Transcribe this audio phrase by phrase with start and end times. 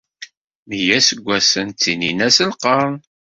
[0.67, 2.95] Meyya n yiseggasen ttinin-as lqern.